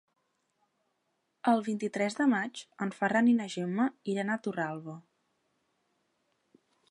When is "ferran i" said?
3.01-3.37